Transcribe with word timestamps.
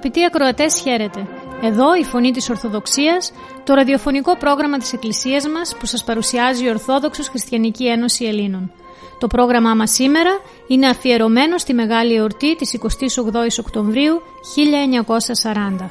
Αγαπητοί 0.00 0.24
ακροατές, 0.24 0.80
χαίρετε. 0.80 1.26
Εδώ 1.62 1.94
η 1.94 2.04
Φωνή 2.04 2.30
της 2.30 2.50
Ορθοδοξίας, 2.50 3.32
το 3.64 3.74
ραδιοφωνικό 3.74 4.36
πρόγραμμα 4.36 4.78
της 4.78 4.92
Εκκλησίας 4.92 5.48
μας 5.48 5.76
που 5.78 5.86
σας 5.86 6.04
παρουσιάζει 6.04 6.64
η 6.64 6.68
Ορθόδοξος 6.68 7.28
Χριστιανική 7.28 7.86
Ένωση 7.86 8.24
Ελλήνων. 8.24 8.72
Το 9.18 9.26
πρόγραμμά 9.26 9.74
μας 9.74 9.90
σήμερα 9.90 10.30
είναι 10.68 10.86
αφιερωμένο 10.86 11.58
στη 11.58 11.72
μεγάλη 11.74 12.14
εορτή 12.14 12.56
της 12.56 12.72
28ης 12.72 13.58
Οκτωβρίου 13.58 14.22
1940. 14.42 15.90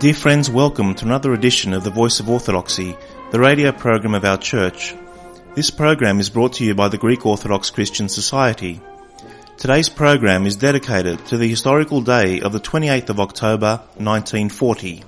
Dear 0.00 0.16
friends, 0.24 0.46
welcome 0.62 0.94
to 0.94 1.04
another 1.10 1.32
edition 1.40 1.72
of 1.72 1.82
the 1.82 1.94
Voice 2.00 2.20
of 2.20 2.26
Orthodoxy, 2.36 2.90
the 3.32 3.40
radio 3.48 3.70
program 3.72 4.14
of 4.14 4.24
our 4.30 4.40
church. 4.52 4.80
This 5.54 5.70
program 5.82 6.16
is 6.22 6.28
brought 6.36 6.52
to 6.58 6.64
you 6.66 6.74
by 6.82 6.88
the 6.94 7.02
Greek 7.04 7.22
Orthodox 7.32 7.62
Christian 7.76 8.08
Society. 8.20 8.74
Today's 9.56 9.88
program 9.88 10.46
is 10.46 10.56
dedicated 10.56 11.24
to 11.26 11.38
the 11.38 11.48
historical 11.48 12.00
day 12.00 12.40
of 12.40 12.52
the 12.52 12.60
28th 12.60 13.08
of 13.08 13.20
October 13.20 13.80
1940. 13.96 15.04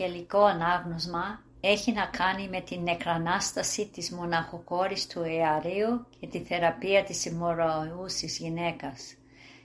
Ευαγγελικό 0.00 0.44
Ανάγνωσμα 0.44 1.42
έχει 1.60 1.92
να 1.92 2.06
κάνει 2.06 2.48
με 2.48 2.60
την 2.60 2.82
νεκρανάσταση 2.82 3.86
της 3.86 4.10
μοναχοκόρης 4.10 5.06
του 5.06 5.24
Ιαρίου 5.24 6.06
και 6.20 6.26
τη 6.26 6.38
θεραπεία 6.38 7.04
της 7.04 7.24
ημωροούσης 7.24 8.38
γυναίκας. 8.38 9.14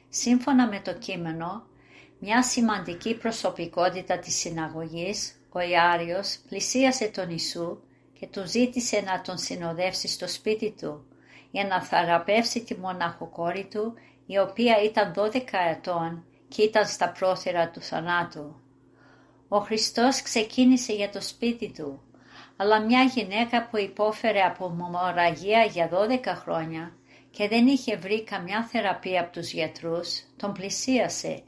Σύμφωνα 0.10 0.68
με 0.68 0.80
το 0.80 0.94
κείμενο, 0.94 1.64
μια 2.20 2.44
σημαντική 2.44 3.16
προσωπικότητα 3.16 4.20
της 4.20 4.36
συναγωγής, 4.36 5.36
ο 5.50 5.60
Ιάριος, 5.60 6.38
πλησίασε 6.50 7.08
τον 7.08 7.30
Ιησού 7.30 7.78
και 8.20 8.28
του 8.28 8.48
ζήτησε 8.48 9.02
να 9.06 9.22
τον 9.22 9.38
συνοδεύσει 9.38 10.08
στο 10.08 10.28
σπίτι 10.28 10.76
του 10.80 11.06
για 11.52 11.68
να 11.68 11.82
θεραπεύσει 11.82 12.64
τη 12.64 12.76
μοναχοκόρη 12.76 13.68
του, 13.72 13.94
η 14.26 14.38
οποία 14.38 14.84
ήταν 14.84 15.14
12 15.16 15.32
ετών 15.70 16.26
και 16.48 16.62
ήταν 16.62 16.88
στα 16.88 17.12
πρόθυρα 17.12 17.70
του 17.70 17.82
θανάτου. 17.82 18.63
Ο 19.56 19.60
Χριστός 19.60 20.22
ξεκίνησε 20.22 20.94
για 20.94 21.10
το 21.10 21.22
σπίτι 21.22 21.72
του, 21.78 22.02
αλλά 22.58 22.80
μια 22.80 23.04
γυναίκα 23.04 23.68
που 23.68 23.78
υπόφερε 23.78 24.42
από 24.42 24.70
μομοραγία 24.70 25.64
για 25.64 25.90
12 25.90 26.26
χρόνια 26.26 26.96
και 27.32 27.48
δεν 27.48 27.68
είχε 27.68 27.96
βρει 27.98 28.24
καμιά 28.24 28.64
θεραπεία 28.64 29.22
από 29.22 29.32
τους 29.32 29.52
γιατρούς, 29.52 30.24
τον 30.38 30.52
πλησίασε 30.52 31.44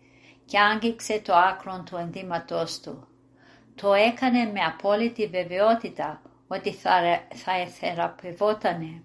και 0.45 0.59
άγγιξε 0.59 1.19
το 1.19 1.33
άκρο 1.35 1.83
του 1.85 1.97
ενδύματός 1.97 2.79
του. 2.79 3.07
Το 3.75 3.93
έκανε 3.93 4.43
με 4.45 4.59
απόλυτη 4.59 5.27
βεβαιότητα 5.27 6.21
ότι 6.47 6.73
θα, 6.73 6.91
θα 7.33 7.67
θεραπευότανε. 7.67 9.03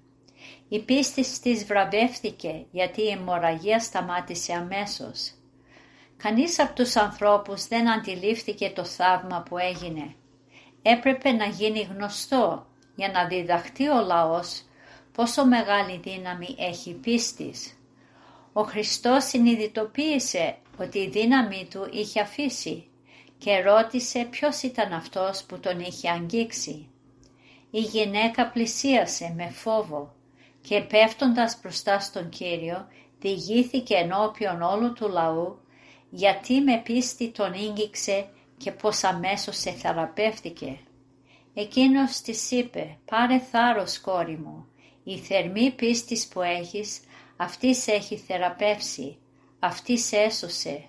Η 0.69 0.81
πίστη 0.83 1.41
της 1.41 1.65
βραβεύτηκε 1.65 2.66
γιατί 2.71 3.03
η 3.03 3.09
αιμορραγία 3.09 3.81
σταμάτησε 3.81 4.53
αμέσως. 4.53 5.34
Κανείς 6.22 6.58
από 6.58 6.75
τους 6.75 6.97
ανθρώπους 6.97 7.66
δεν 7.66 7.91
αντιλήφθηκε 7.91 8.72
το 8.75 8.84
θαύμα 8.84 9.42
που 9.48 9.58
έγινε. 9.58 10.14
Έπρεπε 10.82 11.32
να 11.32 11.44
γίνει 11.44 11.81
γνωστό 11.81 12.66
για 12.94 13.08
να 13.08 13.26
διδαχτεί 13.26 13.88
ο 13.88 14.00
λαός 14.00 14.62
πόσο 15.12 15.47
μεγάλη 15.47 16.00
δύναμη 16.03 16.54
έχει 16.59 16.92
πίστης. 16.92 17.75
Ο 18.53 18.62
Χριστός 18.62 19.25
συνειδητοποίησε 19.25 20.56
ότι 20.78 20.98
η 20.98 21.09
δύναμη 21.09 21.69
του 21.70 21.88
είχε 21.92 22.20
αφήσει 22.20 22.88
και 23.38 23.60
ρώτησε 23.60 24.26
ποιος 24.30 24.62
ήταν 24.62 24.92
αυτός 24.92 25.44
που 25.44 25.59
τον 25.60 25.80
είχε 25.80 26.10
αγγίξει. 26.10 26.88
Η 27.70 27.80
γυναίκα 27.80 28.50
πλησίασε 28.50 29.32
με 29.36 29.48
φόβο 29.48 30.14
και 30.60 30.80
πέφτοντας 30.80 31.59
μπροστά 31.62 32.00
στον 32.00 32.28
Κύριο 32.28 32.86
διηγήθηκε 33.20 33.94
ενώπιον 33.94 34.62
όλου 34.62 34.92
του 34.92 35.09
λαού 35.09 35.59
γιατί 36.10 36.60
με 36.60 36.81
πίστη 36.84 37.28
τον 37.28 37.53
ήγγιξε 37.53 38.26
και 38.56 38.72
πως 38.72 39.04
αμέσως 39.04 39.56
σε 39.56 39.71
θεραπεύτηκε. 39.71 40.78
Εκείνος 41.54 42.21
της 42.21 42.50
είπε 42.50 42.98
«Πάρε 43.04 43.38
θάρρος 43.38 44.00
κόρη 44.00 44.37
μου, 44.37 44.66
η 45.04 45.18
θερμή 45.18 45.71
πίστης 45.71 46.28
που 46.28 46.42
έχεις 46.42 47.01
αυτής 47.36 47.83
σε 47.83 47.92
έχει 47.92 48.16
θεραπεύσει, 48.16 49.18
αυτής 49.59 50.04
σε 50.04 50.16
έσωσε. 50.16 50.84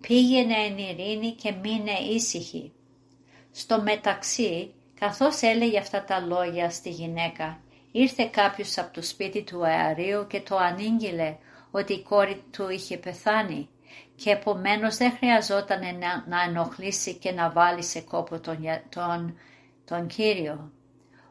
Πήγαινε 0.00 0.54
εν 0.54 0.78
ειρήνη 0.78 1.30
και 1.30 1.54
μείνε 1.62 1.98
ήσυχη». 2.10 2.72
Στο 3.50 3.82
μεταξύ, 3.82 4.74
καθώς 5.00 5.42
έλεγε 5.42 5.78
αυτά 5.78 6.04
τα 6.04 6.20
λόγια 6.20 6.70
στη 6.70 6.90
γυναίκα, 6.90 7.60
ήρθε 7.92 8.24
κάποιος 8.24 8.78
από 8.78 8.92
το 8.92 9.02
σπίτι 9.02 9.42
του 9.42 9.64
αερίου 9.64 10.26
και 10.26 10.40
το 10.40 10.56
ανήγγειλε 10.56 11.36
ότι 11.70 11.92
η 11.92 12.02
κόρη 12.02 12.42
του 12.50 12.68
είχε 12.68 12.96
πεθάνει 12.96 13.68
και 14.16 14.30
επομένως 14.30 14.96
δεν 14.96 15.12
χρειαζόταν 15.12 15.80
να, 15.80 16.24
να 16.26 16.42
ενοχλήσει 16.42 17.14
και 17.14 17.32
να 17.32 17.50
βάλει 17.50 17.82
σε 17.82 18.00
κόπο 18.00 18.40
τον, 18.40 18.58
τον, 18.88 19.38
τον 19.84 20.06
Κύριο. 20.06 20.72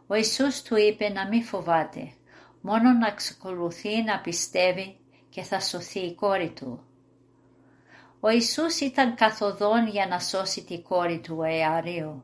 Ο 0.08 0.16
Ιησούς 0.16 0.62
του 0.62 0.76
είπε 0.76 1.10
να 1.10 1.28
μην 1.28 1.44
φοβάται, 1.44 2.14
μόνο 2.62 2.92
να 2.92 3.08
εξακολουθεί 3.08 4.04
να 4.04 4.20
πιστεύει 4.20 4.98
και 5.30 5.42
θα 5.42 5.60
σωθεί 5.60 6.00
η 6.00 6.16
κόρη 6.16 6.50
του. 6.50 6.84
Ο 8.20 8.30
Ιησούς 8.30 8.80
ήταν 8.80 9.16
καθοδόν 9.16 9.88
για 9.88 10.08
να 10.08 10.20
σώσει 10.20 10.64
τη 10.64 10.82
κόρη 10.82 11.20
του 11.20 11.44
Ιαρίου. 11.44 12.24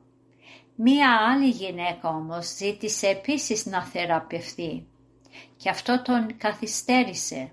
Μία 0.76 1.10
άλλη 1.32 1.50
γυναίκα 1.50 2.10
όμως 2.10 2.56
ζήτησε 2.56 3.08
επίσης 3.08 3.66
να 3.66 3.84
θεραπευθεί 3.84 4.88
και 5.58 5.70
αυτό 5.70 6.02
τον 6.02 6.38
καθυστέρησε. 6.38 7.52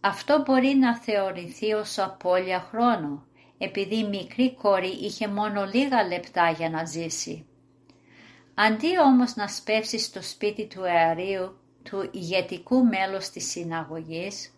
Αυτό 0.00 0.42
μπορεί 0.46 0.74
να 0.74 0.98
θεωρηθεί 0.98 1.72
ως 1.72 1.98
απώλεια 1.98 2.60
χρόνου, 2.60 3.26
επειδή 3.58 3.96
η 3.96 4.08
μικρή 4.08 4.54
κόρη 4.54 4.88
είχε 4.88 5.28
μόνο 5.28 5.64
λίγα 5.64 6.06
λεπτά 6.06 6.50
για 6.50 6.70
να 6.70 6.84
ζήσει. 6.84 7.46
Αντί 8.54 8.98
όμως 8.98 9.36
να 9.36 9.48
σπεύσει 9.48 9.98
στο 9.98 10.22
σπίτι 10.22 10.66
του 10.66 10.82
αερίου 10.82 11.58
του 11.82 12.10
ηγετικού 12.12 12.84
μέλους 12.84 13.28
της 13.28 13.50
συναγωγής, 13.50 14.52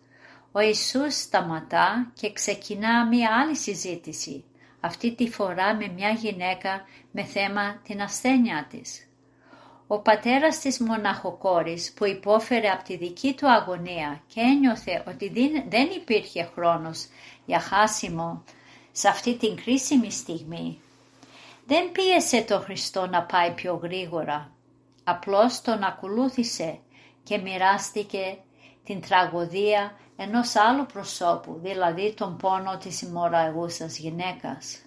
ο 0.51 0.59
Ιησούς 0.59 1.15
σταματά 1.15 2.11
και 2.13 2.33
ξεκινά 2.33 3.07
μία 3.07 3.29
άλλη 3.41 3.55
συζήτηση, 3.55 4.43
αυτή 4.79 5.15
τη 5.15 5.29
φορά 5.29 5.75
με 5.75 5.87
μια 5.87 6.09
γυναίκα 6.09 6.85
με 7.11 7.23
θέμα 7.23 7.81
την 7.83 8.01
ασθένεια 8.01 8.67
της. 8.69 9.10
Ο 9.93 9.99
πατέρας 9.99 10.59
της 10.59 10.79
μοναχοκόρης 10.79 11.93
που 11.95 12.05
υπόφερε 12.05 12.69
από 12.69 12.83
τη 12.83 12.97
δική 12.97 13.33
του 13.33 13.51
αγωνία 13.51 14.21
και 14.33 14.39
ένιωθε 14.39 15.03
ότι 15.07 15.31
δεν 15.69 15.89
υπήρχε 15.95 16.49
χρόνος 16.53 17.07
για 17.45 17.59
χάσιμο 17.59 18.43
σε 18.91 19.07
αυτή 19.07 19.37
την 19.37 19.55
κρίσιμη 19.55 20.11
στιγμή, 20.11 20.79
δεν 21.65 21.91
πίεσε 21.91 22.41
το 22.41 22.59
Χριστό 22.59 23.07
να 23.07 23.23
πάει 23.23 23.51
πιο 23.51 23.79
γρήγορα, 23.83 24.51
απλώς 25.03 25.61
τον 25.61 25.83
ακολούθησε 25.83 26.79
και 27.23 27.37
μοιράστηκε 27.37 28.37
την 28.83 29.01
τραγωδία 29.01 29.97
ενός 30.17 30.55
άλλου 30.55 30.85
προσώπου, 30.85 31.59
δηλαδή 31.61 32.13
τον 32.13 32.37
πόνο 32.37 32.77
της 32.77 33.01
ημωραγούσας 33.01 33.97
γυναίκας. 33.97 34.81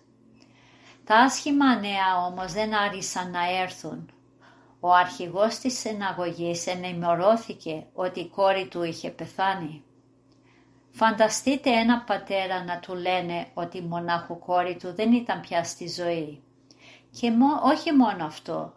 Τα 1.05 1.17
άσχημα 1.17 1.77
νέα 1.77 2.25
όμως 2.27 2.53
δεν 2.53 2.75
άρχισαν 2.75 3.31
να 3.31 3.61
έρθουν. 3.63 4.14
Ο 4.87 4.93
αρχηγός 4.93 5.59
της 5.59 5.79
συναγωγής 5.79 6.67
ενημερώθηκε 6.67 7.87
ότι 7.95 8.21
η 8.21 8.29
κόρη 8.29 8.69
του 8.69 8.83
είχε 8.83 9.11
πεθάνει. 9.11 9.85
Φανταστείτε 10.91 11.71
ένα 11.71 12.01
πατέρα 12.01 12.65
να 12.65 12.79
του 12.79 12.95
λένε 12.95 13.47
ότι 13.55 13.79
η 13.79 13.81
μοναχοκόρη 13.81 14.77
του 14.77 14.95
δεν 14.95 15.13
ήταν 15.13 15.41
πια 15.41 15.65
στη 15.65 15.89
ζωή. 15.89 16.43
Και 17.11 17.33
όχι 17.63 17.93
μόνο 17.93 18.25
αυτό, 18.25 18.75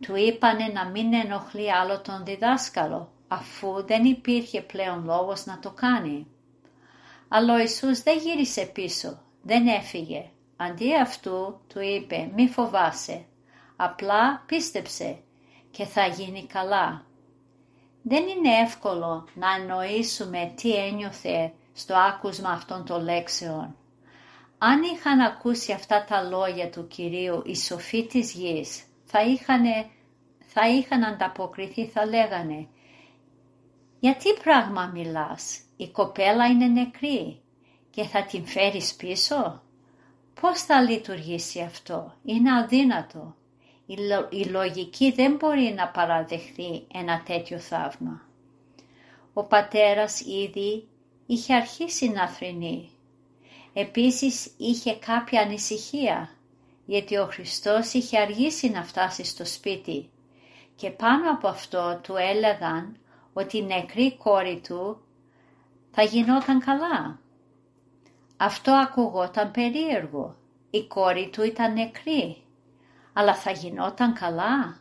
του 0.00 0.16
είπανε 0.16 0.66
να 0.66 0.84
μην 0.88 1.14
ενοχλεί 1.14 1.72
άλλο 1.72 2.00
τον 2.00 2.24
διδάσκαλο, 2.24 3.12
αφού 3.28 3.84
δεν 3.86 4.04
υπήρχε 4.04 4.60
πλέον 4.60 5.04
λόγος 5.04 5.46
να 5.46 5.58
το 5.58 5.70
κάνει. 5.70 6.26
Αλλά 7.28 7.54
ο 7.54 7.58
Ιησούς 7.58 8.02
δεν 8.02 8.18
γύρισε 8.18 8.64
πίσω, 8.64 9.18
δεν 9.42 9.66
έφυγε. 9.66 10.30
Αντί 10.56 10.96
αυτού 10.96 11.60
του 11.66 11.80
είπε 11.80 12.30
μη 12.34 12.48
φοβάσαι, 12.48 13.24
απλά 13.76 14.42
πίστεψε 14.46 15.20
και 15.76 15.84
θα 15.84 16.06
γίνει 16.06 16.46
καλά. 16.46 17.04
Δεν 18.02 18.28
είναι 18.28 18.54
εύκολο 18.62 19.28
να 19.34 19.54
εννοήσουμε 19.54 20.52
τι 20.54 20.74
ένιωθε 20.74 21.52
στο 21.72 21.94
άκουσμα 21.96 22.50
αυτών 22.50 22.84
των 22.84 23.02
λέξεων. 23.02 23.76
Αν 24.58 24.82
είχαν 24.82 25.20
ακούσει 25.20 25.72
αυτά 25.72 26.04
τα 26.04 26.22
λόγια 26.22 26.70
του 26.70 26.86
Κυρίου 26.86 27.42
οι 27.44 27.56
σοφοί 27.56 28.06
της 28.06 28.32
γης, 28.32 28.84
θα 29.04 29.22
είχαν, 29.22 29.64
θα 30.46 30.68
είχαν 30.68 31.04
ανταποκριθεί, 31.04 31.86
θα 31.86 32.06
λέγανε 32.06 32.68
«Γιατί 34.00 34.32
πράγμα 34.42 34.90
μιλάς, 34.94 35.60
η 35.76 35.88
κοπέλα 35.88 36.46
είναι 36.46 36.66
νεκρή 36.66 37.40
και 37.90 38.02
θα 38.02 38.22
την 38.24 38.46
φέρεις 38.46 38.94
πίσω» 38.94 39.62
Πώς 40.40 40.62
θα 40.62 40.80
λειτουργήσει 40.80 41.60
αυτό, 41.60 42.14
είναι 42.24 42.58
αδύνατο. 42.58 43.34
Η, 44.30 44.44
λογική 44.44 45.10
δεν 45.12 45.34
μπορεί 45.34 45.74
να 45.76 45.88
παραδεχθεί 45.88 46.86
ένα 46.92 47.22
τέτοιο 47.22 47.58
θαύμα. 47.58 48.22
Ο 49.32 49.44
πατέρας 49.44 50.20
ήδη 50.20 50.88
είχε 51.26 51.54
αρχίσει 51.54 52.08
να 52.08 52.28
θρυνεί. 52.28 52.90
Επίσης 53.72 54.54
είχε 54.56 54.94
κάποια 54.94 55.40
ανησυχία, 55.40 56.30
γιατί 56.86 57.16
ο 57.16 57.26
Χριστός 57.26 57.92
είχε 57.92 58.18
αργήσει 58.18 58.68
να 58.70 58.82
φτάσει 58.84 59.24
στο 59.24 59.44
σπίτι 59.44 60.10
και 60.76 60.90
πάνω 60.90 61.30
από 61.30 61.48
αυτό 61.48 62.00
του 62.02 62.14
έλεγαν 62.16 62.96
ότι 63.32 63.56
η 63.56 63.62
νεκρή 63.62 64.16
κόρη 64.16 64.60
του 64.68 65.00
θα 65.90 66.02
γινόταν 66.02 66.60
καλά. 66.60 67.18
Αυτό 68.36 68.72
ακουγόταν 68.72 69.50
περίεργο. 69.50 70.36
Η 70.70 70.86
κόρη 70.86 71.28
του 71.32 71.42
ήταν 71.42 71.72
νεκρή. 71.72 72.36
Αλλά 73.18 73.34
θα 73.34 73.50
γινόταν 73.50 74.12
καλά. 74.12 74.80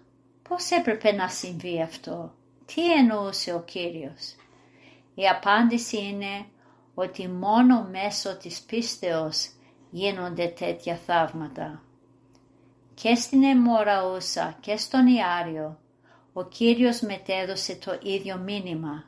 Πώς 0.49 0.71
έπρεπε 0.71 1.11
να 1.11 1.27
συμβεί 1.27 1.81
αυτό; 1.81 2.33
Τι 2.65 2.93
εννοούσε 2.93 3.53
ο 3.53 3.61
Κύριος; 3.61 4.35
Η 5.15 5.27
απάντηση 5.27 5.97
είναι 5.97 6.45
ότι 6.93 7.27
μόνο 7.27 7.87
μέσω 7.91 8.37
της 8.37 8.61
πίστεως 8.61 9.49
γίνονται 9.89 10.47
τέτοια 10.47 10.95
θαύματα. 10.95 11.81
Και 12.93 13.15
στην 13.15 13.43
Εμμοραούσα 13.43 14.57
και 14.59 14.77
στον 14.77 15.07
Ιάριο 15.07 15.79
ο 16.33 16.43
Κύριος 16.43 17.01
μετέδωσε 17.01 17.75
το 17.75 17.99
ίδιο 18.03 18.37
μήνυμα. 18.37 19.03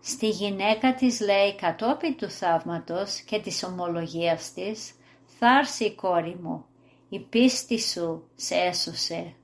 Στη 0.00 0.28
γυναίκα 0.28 0.94
της 0.94 1.20
λέει 1.20 1.54
κατόπιν 1.54 2.16
του 2.16 2.30
θαύματος 2.30 3.20
και 3.20 3.40
της 3.40 3.62
ομολογίας 3.64 4.52
της 4.52 4.92
«Θα 5.38 5.58
έρθει 5.58 5.84
η 5.84 5.94
κόρη 5.94 6.38
μου, 6.42 6.64
η 7.12 7.18
πίστη 7.20 7.80
σου 7.80 8.28
σε 8.34 8.54
έσωσε». 8.54 9.34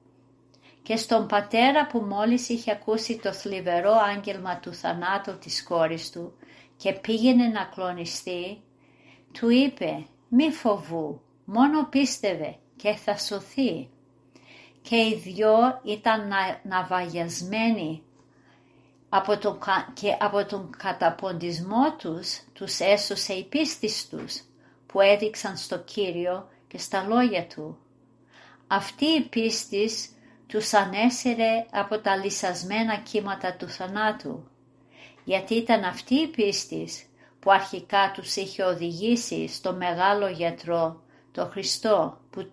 Και 0.83 0.97
στον 0.97 1.27
πατέρα 1.27 1.87
που 1.87 1.99
μόλις 1.99 2.49
είχε 2.49 2.71
ακούσει 2.71 3.19
το 3.19 3.33
θλιβερό 3.33 3.93
άγγελμα 3.93 4.59
του 4.59 4.75
θανάτου 4.75 5.39
της 5.39 5.63
κόρης 5.63 6.11
του 6.11 6.33
και 6.77 6.93
πήγαινε 6.93 7.47
να 7.47 7.65
κλονιστεί, 7.65 8.61
του 9.33 9.49
είπε 9.51 10.07
«Μη 10.29 10.51
φοβού, 10.51 11.21
μόνο 11.45 11.87
πίστευε 11.89 12.57
και 12.77 12.93
θα 12.93 13.17
σωθεί». 13.17 13.89
Και 14.83 14.97
οι 14.97 15.21
δυο 15.25 15.81
ήταν 15.85 16.33
ναυαγιασμένοι 16.63 18.03
από 19.09 19.39
τον, 19.39 19.59
και 19.93 20.17
από 20.21 20.45
τον 20.45 20.71
καταποντισμό 20.77 21.97
τους 21.99 22.41
τους 22.53 22.81
έσωσε 22.81 23.33
η 23.33 23.45
πίστη 23.45 23.91
τους 24.11 24.43
που 24.87 25.01
έδειξαν 25.01 25.57
στο 25.57 25.79
Κύριο 25.79 26.49
και 26.69 26.79
στα 26.79 27.07
λόγια 27.09 27.47
Του. 27.47 27.79
Αυτή 28.67 29.05
η 29.05 29.21
πίστη 29.21 29.91
τους 30.47 30.73
ανέσαιρε 30.73 31.67
από 31.71 31.99
τα 31.99 32.17
λυσασμένα 32.17 32.97
κύματα 32.97 33.57
του 33.57 33.69
θανάτου, 33.69 34.49
γιατί 35.25 35.55
ήταν 35.55 35.85
αυτή 35.85 36.15
η 36.15 36.27
πίστη 36.27 36.89
που 37.41 37.51
αρχικά 37.51 38.11
τους 38.15 38.37
είχε 38.37 38.63
οδηγήσει 38.63 39.49
στο 39.49 39.73
μεγάλο 39.73 40.29
γιατρό, 40.29 41.03
το 41.33 41.47
Χριστό, 41.47 42.21
που, 42.31 42.49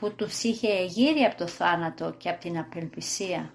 που 0.00 0.14
τους 0.14 0.42
είχε 0.42 0.68
εγείρει 0.68 1.22
από 1.22 1.36
το 1.36 1.46
θάνατο 1.46 2.14
και 2.18 2.28
από 2.28 2.40
την 2.40 2.58
απελπισία. 2.58 3.54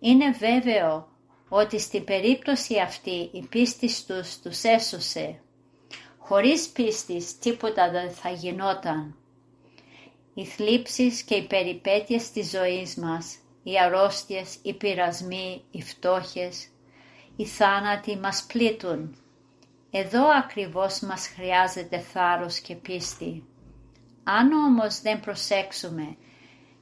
Είναι 0.00 0.30
βέβαιο 0.30 1.08
ότι 1.48 1.78
στην 1.78 2.04
περίπτωση 2.04 2.78
αυτή 2.78 3.30
η 3.32 3.46
πίστη 3.48 3.90
τους 4.06 4.38
τους 4.40 4.62
έσωσε. 4.62 5.40
Χωρίς 6.32 6.68
πίστης 6.68 7.38
τίποτα 7.38 7.90
δεν 7.90 8.10
θα 8.10 8.30
γινόταν. 8.30 9.16
Οι 10.34 10.44
θλίψεις 10.44 11.22
και 11.22 11.34
οι 11.34 11.46
περιπέτειες 11.46 12.30
της 12.30 12.50
ζωής 12.50 12.94
μας, 12.96 13.36
οι 13.62 13.78
αρρώστιες, 13.78 14.58
οι 14.62 14.74
πειρασμοί, 14.74 15.64
οι 15.70 15.82
φτώχες, 15.82 16.68
οι 17.36 17.46
θάνατοι 17.46 18.16
μας 18.16 18.44
πλήττουν. 18.48 19.16
Εδώ 19.90 20.28
ακριβώς 20.28 21.00
μας 21.00 21.28
χρειάζεται 21.28 21.98
θάρρος 21.98 22.58
και 22.58 22.74
πίστη. 22.74 23.44
Αν 24.24 24.52
όμως 24.52 25.00
δεν 25.00 25.20
προσέξουμε 25.20 26.16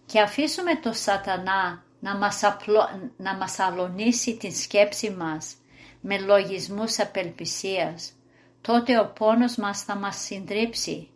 και 0.06 0.20
αφήσουμε 0.20 0.76
το 0.76 0.92
σατανά 0.92 1.84
να 2.00 2.16
μας, 2.16 2.42
απλο, 2.42 3.10
να 3.16 3.34
μας 3.36 3.58
αλωνίσει 3.58 4.36
την 4.36 4.54
σκέψη 4.54 5.10
μας 5.10 5.54
με 6.00 6.18
λογισμούς 6.18 6.98
απελπισίας, 6.98 8.14
τότε 8.60 8.98
ο 8.98 9.12
πόνος 9.18 9.56
μας 9.56 9.82
θα 9.82 9.96
μας 9.96 10.16
συντρίψει 10.16 11.08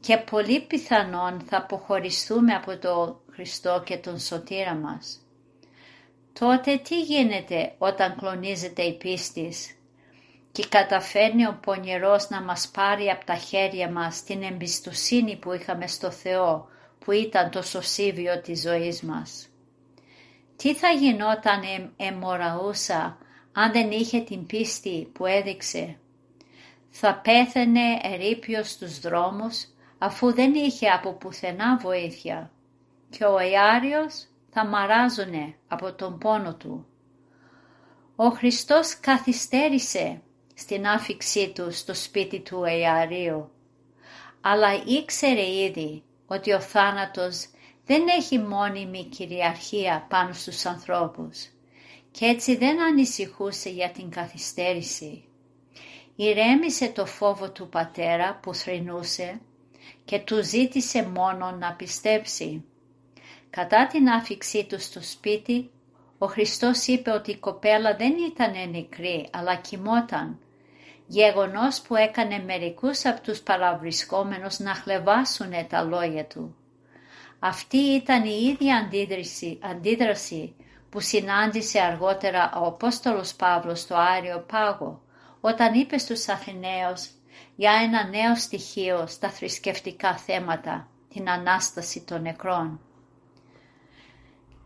και 0.00 0.16
πολύ 0.16 0.60
πιθανόν 0.60 1.40
θα 1.40 1.56
αποχωριστούμε 1.56 2.54
από 2.54 2.78
τον 2.78 3.20
Χριστό 3.32 3.82
και 3.84 3.96
τον 3.96 4.18
Σωτήρα 4.18 4.74
μας. 4.74 5.18
Τότε 6.38 6.76
τι 6.76 7.00
γίνεται 7.00 7.74
όταν 7.78 8.16
κλονίζεται 8.16 8.82
η 8.82 8.96
πίστη 8.96 9.52
και 10.52 10.66
καταφέρνει 10.68 11.46
ο 11.46 11.58
πονηρός 11.62 12.28
να 12.28 12.42
μας 12.42 12.68
πάρει 12.68 13.08
από 13.08 13.24
τα 13.24 13.34
χέρια 13.34 13.90
μας 13.90 14.22
την 14.22 14.42
εμπιστοσύνη 14.42 15.36
που 15.36 15.52
είχαμε 15.52 15.86
στο 15.86 16.10
Θεό 16.10 16.68
που 16.98 17.12
ήταν 17.12 17.50
το 17.50 17.62
σωσίβιο 17.62 18.40
της 18.40 18.60
ζωής 18.60 19.02
μας. 19.02 19.48
Τι 20.56 20.74
θα 20.74 20.88
γινόταν 20.88 21.62
εμοραούσα 21.96 23.18
αν 23.52 23.72
δεν 23.72 23.90
είχε 23.90 24.20
την 24.20 24.46
πίστη 24.46 25.10
που 25.12 25.26
έδειξε; 25.26 25.98
Θα 26.90 27.20
πέθαινε 27.24 28.00
ερήπιος 28.02 28.70
στους 28.70 29.00
δρόμους 29.00 29.66
αφού 29.98 30.32
δεν 30.32 30.54
είχε 30.54 30.88
από 30.88 31.12
πουθενά 31.12 31.76
βοήθεια 31.76 32.50
και 33.10 33.24
ο 33.24 33.40
Ιάριος 33.40 34.26
θα 34.50 34.66
μαράζουνε 34.66 35.54
από 35.68 35.92
τον 35.92 36.18
πόνο 36.18 36.54
του. 36.54 36.86
Ο 38.16 38.28
Χριστός 38.28 39.00
καθυστέρησε 39.00 40.20
στην 40.54 40.86
άφηξή 40.86 41.52
του 41.54 41.72
στο 41.72 41.94
σπίτι 41.94 42.40
του 42.40 42.64
Ιαρίου, 42.64 43.50
αλλά 44.40 44.74
ήξερε 44.84 45.46
ήδη 45.50 46.02
ότι 46.26 46.52
ο 46.52 46.60
θάνατος 46.60 47.46
δεν 47.84 48.08
έχει 48.08 48.38
μόνιμη 48.38 49.04
κυριαρχία 49.04 50.06
πάνω 50.08 50.32
στους 50.32 50.66
ανθρώπους 50.66 51.48
και 52.10 52.24
έτσι 52.24 52.56
δεν 52.56 52.80
ανησυχούσε 52.82 53.70
για 53.70 53.90
την 53.90 54.10
καθυστέρηση. 54.10 55.24
Ηρέμησε 56.22 56.88
το 56.88 57.06
φόβο 57.06 57.50
του 57.50 57.68
πατέρα 57.68 58.38
που 58.42 58.54
θρυνούσε 58.54 59.40
και 60.04 60.18
του 60.18 60.44
ζήτησε 60.44 61.02
μόνο 61.02 61.50
να 61.50 61.72
πιστέψει. 61.72 62.64
Κατά 63.50 63.86
την 63.86 64.08
άφηξή 64.08 64.64
του 64.64 64.80
στο 64.80 65.02
σπίτι, 65.02 65.70
ο 66.18 66.26
Χριστός 66.26 66.86
είπε 66.86 67.10
ότι 67.10 67.30
η 67.30 67.36
κοπέλα 67.36 67.96
δεν 67.96 68.12
ήταν 68.30 68.70
νεκρή, 68.70 69.28
αλλά 69.32 69.54
κοιμόταν. 69.54 70.38
Γεγονός 71.06 71.80
που 71.80 71.96
έκανε 71.96 72.38
μερικούς 72.38 73.04
από 73.04 73.20
τους 73.20 73.40
παραβρισκόμενους 73.40 74.58
να 74.58 74.74
χλεβάσουν 74.74 75.52
τα 75.68 75.82
λόγια 75.82 76.24
του. 76.24 76.56
Αυτή 77.38 77.76
ήταν 77.76 78.24
η 78.24 78.46
ίδια 78.52 78.76
αντίδραση, 78.76 79.58
αντίδραση 79.62 80.54
που 80.90 81.00
συνάντησε 81.00 81.80
αργότερα 81.80 82.52
ο 82.62 82.66
Απόστολος 82.66 83.34
Παύλος 83.34 83.80
στο 83.80 83.94
Άριο 83.96 84.44
Πάγο, 84.48 85.00
όταν 85.40 85.74
είπε 85.74 85.98
στους 85.98 86.28
Αθηναίους 86.28 87.10
για 87.56 87.72
ένα 87.72 88.08
νέο 88.08 88.36
στοιχείο 88.36 89.06
στα 89.06 89.30
θρησκευτικά 89.30 90.16
θέματα, 90.16 90.88
την 91.12 91.30
Ανάσταση 91.30 92.00
των 92.00 92.22
νεκρών. 92.22 92.80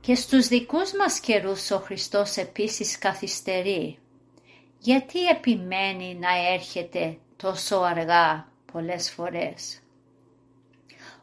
Και 0.00 0.14
στους 0.14 0.49
δικούς 0.49 0.93
μας 0.93 1.21
καιρούς 1.21 1.71
ο 1.71 1.78
Χριστός 1.78 2.37
επίσης 2.37 2.99
καθυστερεί. 2.99 3.99
Γιατί 4.78 5.26
επιμένει 5.26 6.14
να 6.21 6.52
έρχεται 6.52 7.19
τόσο 7.37 7.76
αργά 7.76 8.49
πολλές 8.73 9.11
φορές; 9.11 9.83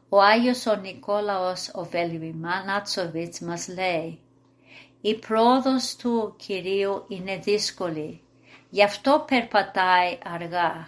Ο 0.10 0.22
Άγιος 0.22 0.66
ο 0.66 0.76
Νικόλαος 0.76 1.72
ο 1.74 1.84
Βελιμάνατσοβιτς 1.84 3.40
μας 3.40 3.68
λέει 3.68 4.20
«Η 5.02 5.16
πρόοδος 5.16 5.96
του 5.96 6.36
Κυρίου 6.38 7.06
είναι 7.08 7.38
δύσκολη, 7.38 8.22
γι' 8.74 8.84
αυτό 8.84 9.24
περπατάει 9.28 10.18
αργά. 10.34 10.88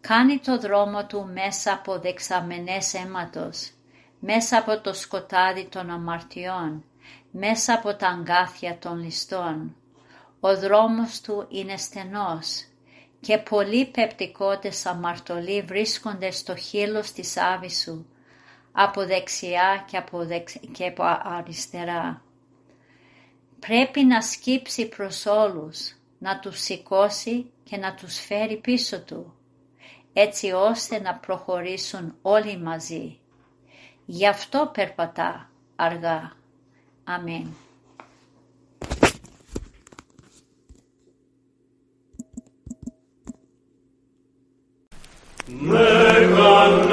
Κάνει 0.00 0.38
το 0.38 0.58
δρόμο 0.58 1.06
του 1.06 1.30
μέσα 1.32 1.72
από 1.72 1.98
δεξαμενές 1.98 2.94
αίματος, 2.94 3.70
μέσα 4.20 4.58
από 4.58 4.80
το 4.80 4.92
σκοτάδι 4.92 5.64
των 5.64 5.90
αμαρτιών, 5.90 6.84
μέσα 7.30 7.74
από 7.74 7.94
τα 7.94 8.08
αγκάθια 8.08 8.78
των 8.78 9.02
ληστών. 9.02 9.76
Ο 10.40 10.58
δρόμος 10.58 11.20
του 11.20 11.46
είναι 11.48 11.76
στενός 11.76 12.66
και 13.20 13.38
πολλοί 13.38 13.86
πεπτικότες 13.86 14.86
αμαρτωλοί 14.86 15.62
βρίσκονται 15.62 16.30
στο 16.30 16.56
χείλος 16.56 17.12
της 17.12 17.36
άβυσου, 17.36 18.06
από 18.72 19.06
δεξιά 19.06 19.84
και 19.90 19.96
από, 19.96 20.26
και 20.72 20.86
από 20.86 21.02
αριστερά. 21.22 22.22
Πρέπει 23.58 24.04
να 24.04 24.20
σκύψει 24.22 24.88
προς 24.88 25.26
όλους, 25.26 25.94
να 26.18 26.38
τους 26.38 26.60
σηκώσει 26.60 27.52
και 27.64 27.76
να 27.76 27.94
τους 27.94 28.18
φέρει 28.18 28.56
πίσω 28.56 29.00
του, 29.00 29.34
έτσι 30.12 30.50
ώστε 30.52 31.00
να 31.00 31.14
προχωρήσουν 31.14 32.14
όλοι 32.22 32.58
μαζί. 32.58 33.18
Γι' 34.06 34.26
αυτό 34.26 34.70
περπατά 34.74 35.50
αργά. 35.76 36.32
Αμήν. 37.04 37.46
από 46.64 46.83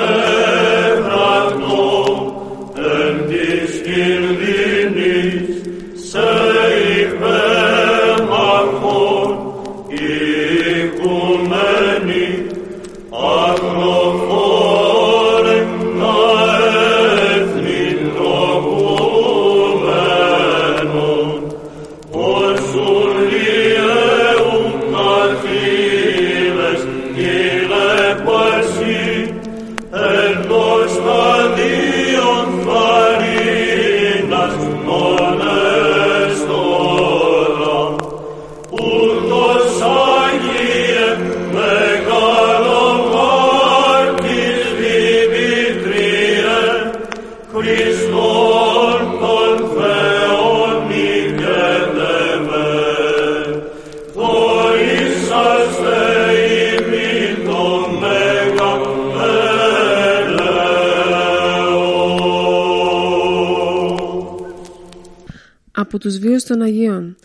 τους 66.01 66.17
βίους 66.17 66.43
των 66.43 66.62
Αγίων. 66.62 67.17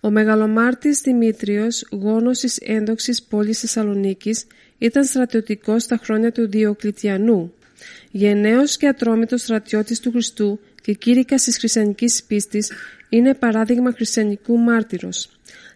Ο 0.00 0.10
μεγαλομάρτης 0.10 1.00
Δημήτριος, 1.00 1.86
γόνος 1.90 2.38
της 2.38 2.56
ένδοξης 2.56 3.22
πόλης 3.22 3.60
Θεσσαλονίκης, 3.60 4.44
ήταν 4.78 5.04
στρατιωτικός 5.04 5.82
στα 5.82 6.00
χρόνια 6.02 6.32
του 6.32 6.48
Διοκλητιανού. 6.48 7.52
Γενναίος 8.10 8.76
και 8.76 8.86
ατρόμητος 8.88 9.40
στρατιώτης 9.40 10.00
του 10.00 10.10
Χριστού 10.10 10.60
και 10.82 10.92
κήρυκας 10.92 11.42
της 11.42 11.58
χριστιανικής 11.58 12.22
πίστης, 12.22 12.72
είναι 13.08 13.34
παράδειγμα 13.34 13.92
χριστιανικού 13.92 14.58
μάρτυρος. 14.58 15.28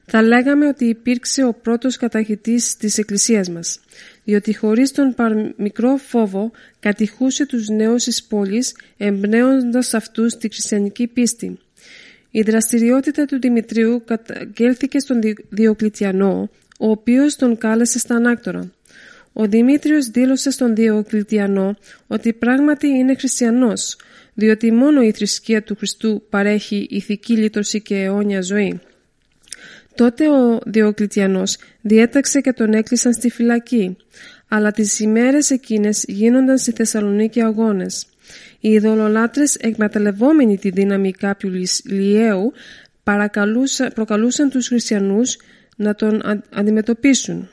Θα 0.07 0.23
λέγαμε 0.23 0.67
ότι 0.67 0.85
υπήρξε 0.85 1.45
ο 1.45 1.53
πρώτος 1.63 1.97
καταχητής 1.97 2.77
της 2.77 2.99
Εκκλησίας 2.99 3.51
μας, 3.51 3.81
διότι 4.25 4.57
χωρίς 4.57 4.93
τον 4.93 5.15
μικρό 5.57 5.97
φόβο 5.97 6.51
κατηχούσε 6.81 7.47
τους 7.47 7.69
νέους 7.69 8.05
της 8.05 8.23
πόλης, 8.23 8.75
εμπνέοντας 8.97 9.95
αυτούς 9.95 10.37
τη 10.37 10.49
χριστιανική 10.49 11.07
πίστη. 11.07 11.59
Η 12.37 12.43
δραστηριότητα 12.43 13.25
του 13.25 13.39
Δημητρίου 13.41 14.03
καταγγέλθηκε 14.05 14.99
στον 14.99 15.21
Διοκλητιανό, 15.49 16.51
ο 16.79 16.91
οποίος 16.91 17.37
τον 17.37 17.59
κάλεσε 17.59 17.99
στα 17.99 18.15
ανάκτορα. 18.15 18.71
Ο 19.33 19.47
Δημήτριος 19.47 20.07
δήλωσε 20.07 20.51
στον 20.51 20.75
Διοκλητιανό 20.75 21.77
ότι 22.07 22.33
πράγματι 22.33 22.87
είναι 22.87 23.15
χριστιανός, 23.15 23.97
διότι 24.35 24.73
μόνο 24.73 25.03
η 25.03 25.13
θρησκεία 25.13 25.63
του 25.63 25.77
Χριστού 25.77 26.23
παρέχει 26.31 26.87
ηθική 26.91 27.37
λύτρωση 27.37 27.81
και 27.81 27.95
αιώνια 27.95 28.43
ζωή. 28.43 28.81
Τότε 29.95 30.29
ο 30.29 30.61
Διοκλητιανός 30.67 31.59
διέταξε 31.81 32.41
και 32.41 32.53
τον 32.53 32.73
έκλεισαν 32.73 33.13
στη 33.13 33.31
φυλακή, 33.31 33.97
αλλά 34.49 34.71
τις 34.71 35.01
ημέρες 35.01 35.51
εκείνες 35.51 36.05
γίνονταν 36.09 36.59
στη 36.59 36.73
Θεσσαλονίκη 36.73 37.43
αγώνες. 37.43 38.07
Οι 38.67 38.71
ειδωλολάτρες 38.71 39.55
εκμεταλλευόμενοι 39.55 40.59
τη 40.59 40.71
δύναμη 40.71 41.13
κάποιου 41.13 41.51
λιέου 41.85 42.53
προκαλούσαν 43.95 44.51
τους 44.51 44.67
χριστιανούς 44.67 45.37
να 45.77 45.95
τον 45.95 46.43
αντιμετωπίσουν. 46.51 47.49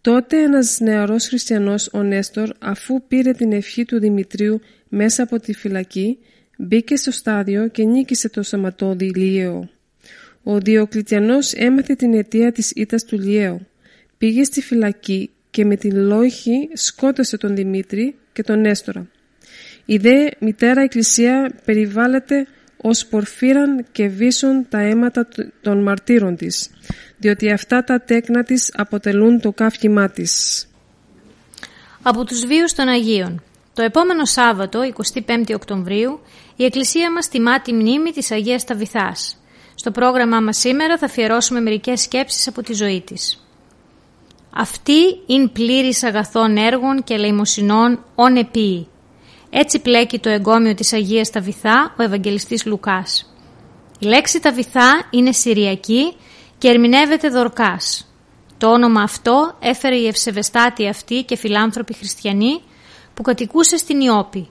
Τότε 0.00 0.42
ένας 0.42 0.80
νεαρός 0.80 1.26
χριστιανός, 1.26 1.88
ο 1.92 2.02
Νέστορ, 2.02 2.50
αφού 2.58 3.06
πήρε 3.08 3.32
την 3.32 3.52
ευχή 3.52 3.84
του 3.84 3.98
Δημητρίου 3.98 4.60
μέσα 4.88 5.22
από 5.22 5.40
τη 5.40 5.54
φυλακή, 5.54 6.18
μπήκε 6.58 6.96
στο 6.96 7.10
στάδιο 7.10 7.68
και 7.68 7.84
νίκησε 7.84 8.28
το 8.28 8.42
σωματόδι 8.42 9.10
Λιέο. 9.14 9.68
Ο 10.42 10.58
Διοκλητιανός 10.58 11.52
έμαθε 11.52 11.94
την 11.94 12.14
αιτία 12.14 12.52
της 12.52 12.70
ήττας 12.70 13.04
του 13.04 13.18
Λιέου. 13.18 13.66
Πήγε 14.18 14.44
στη 14.44 14.60
φυλακή 14.60 15.30
και 15.50 15.64
με 15.64 15.76
την 15.76 15.96
λόγχη 15.96 16.68
σκότωσε 16.72 17.36
τον 17.36 17.54
Δημήτρη 17.54 18.14
και 18.32 18.42
τον 18.42 18.60
Νέστορα. 18.60 19.10
Η 19.84 19.96
δε 19.96 20.30
μητέρα 20.38 20.82
Εκκλησία 20.82 21.52
περιβάλλεται 21.64 22.46
ως 22.76 23.06
πορφύραν 23.06 23.86
και 23.92 24.08
βίσον 24.08 24.66
τα 24.68 24.78
αίματα 24.78 25.28
των 25.62 25.82
μαρτύρων 25.82 26.36
της, 26.36 26.70
διότι 27.16 27.52
αυτά 27.52 27.84
τα 27.84 28.00
τέκνα 28.00 28.42
της 28.42 28.72
αποτελούν 28.76 29.40
το 29.40 29.52
καύχημά 29.52 30.08
της. 30.08 30.66
Από 32.02 32.24
τους 32.24 32.46
βίους 32.46 32.72
των 32.72 32.88
Αγίων 32.88 33.42
Το 33.74 33.82
επόμενο 33.82 34.24
Σάββατο, 34.24 34.80
25 34.82 35.54
Οκτωβρίου, 35.54 36.20
η 36.56 36.64
Εκκλησία 36.64 37.12
μας 37.12 37.28
τιμά 37.28 37.60
τη 37.60 37.72
μνήμη 37.72 38.10
της 38.10 38.30
Αγίας 38.30 38.64
Ταβιθάς. 38.64 39.36
Στο 39.74 39.90
πρόγραμμά 39.90 40.40
μας 40.40 40.58
σήμερα 40.58 40.98
θα 40.98 41.06
αφιερώσουμε 41.06 41.60
μερικές 41.60 42.00
σκέψεις 42.00 42.48
από 42.48 42.62
τη 42.62 42.72
ζωή 42.72 43.00
της. 43.00 43.46
Αυτή 44.54 45.00
είναι 45.26 45.48
πλήρης 45.48 46.02
αγαθών 46.02 46.56
έργων 46.56 47.02
και 47.04 47.16
λαιμοσυνών 47.16 48.04
όν 48.14 48.36
επίη, 48.36 48.88
έτσι 49.54 49.78
πλέκει 49.78 50.18
το 50.18 50.28
εγκόμιο 50.28 50.74
της 50.74 50.92
Αγίας 50.92 51.30
Ταβιθά 51.30 51.94
ο 51.98 52.02
Ευαγγελιστής 52.02 52.66
Λουκάς. 52.66 53.34
Η 53.98 54.06
λέξη 54.06 54.40
Ταβιθά 54.40 55.06
είναι 55.10 55.32
συριακή 55.32 56.16
και 56.58 56.68
ερμηνεύεται 56.68 57.28
δορκάς. 57.28 58.06
Το 58.58 58.70
όνομα 58.70 59.02
αυτό 59.02 59.56
έφερε 59.60 59.96
η 59.96 60.06
ευσεβεστάτη 60.06 60.88
αυτή 60.88 61.22
και 61.22 61.36
φιλάνθρωπη 61.36 61.94
χριστιανή 61.94 62.62
που 63.14 63.22
κατοικούσε 63.22 63.76
στην 63.76 64.00
Ιώπη. 64.00 64.48